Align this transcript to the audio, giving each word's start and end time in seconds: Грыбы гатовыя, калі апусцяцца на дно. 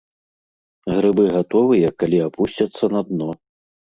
Грыбы 0.95 1.25
гатовыя, 1.35 1.87
калі 2.03 2.17
апусцяцца 2.29 2.85
на 2.97 3.01
дно. 3.13 3.29